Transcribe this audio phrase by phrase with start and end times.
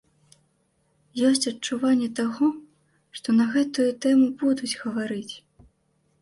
[1.27, 2.47] Ёсць адчуванне таго,
[3.19, 5.33] што на гэтую тэму будуць гаварыць.